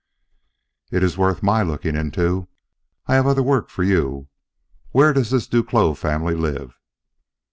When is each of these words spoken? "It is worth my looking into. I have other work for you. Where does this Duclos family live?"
"It 0.89 1.03
is 1.03 1.15
worth 1.15 1.43
my 1.43 1.61
looking 1.61 1.95
into. 1.95 2.47
I 3.05 3.13
have 3.13 3.27
other 3.27 3.43
work 3.43 3.69
for 3.69 3.83
you. 3.83 4.29
Where 4.89 5.13
does 5.13 5.29
this 5.29 5.47
Duclos 5.47 5.95
family 5.99 6.33
live?" 6.33 6.79